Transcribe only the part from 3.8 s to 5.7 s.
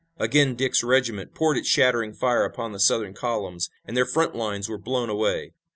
and their front lines were blown away.